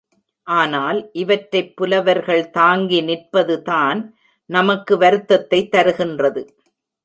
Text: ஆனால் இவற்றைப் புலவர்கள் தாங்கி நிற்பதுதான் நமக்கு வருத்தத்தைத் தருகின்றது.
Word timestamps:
ஆனால் 0.47 1.09
இவற்றைப் 1.11 1.75
புலவர்கள் 1.75 2.49
தாங்கி 2.49 3.01
நிற்பதுதான் 3.01 4.11
நமக்கு 4.45 4.97
வருத்தத்தைத் 4.97 5.75
தருகின்றது. 5.75 6.47